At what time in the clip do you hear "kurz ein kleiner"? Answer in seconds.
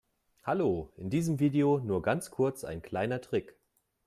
2.31-3.21